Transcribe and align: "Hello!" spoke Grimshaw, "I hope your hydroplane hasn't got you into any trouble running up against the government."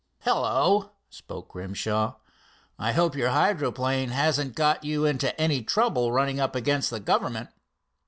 "Hello!" 0.23 0.93
spoke 1.11 1.49
Grimshaw, 1.49 2.15
"I 2.79 2.91
hope 2.91 3.15
your 3.15 3.29
hydroplane 3.29 4.09
hasn't 4.09 4.55
got 4.55 4.83
you 4.83 5.05
into 5.05 5.39
any 5.39 5.61
trouble 5.61 6.11
running 6.11 6.39
up 6.39 6.55
against 6.55 6.89
the 6.89 6.99
government." 6.99 7.49